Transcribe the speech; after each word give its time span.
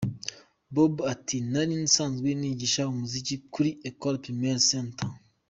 Bob 0.73 0.93
ati 1.13 1.37
“Nari 1.51 1.75
nsanzwe 1.85 2.29
nigisha 2.39 2.81
umuziki 2.91 3.35
kuri 3.53 3.69
Ecole 3.89 4.17
Primaire 4.23 4.61
St. 4.69 4.97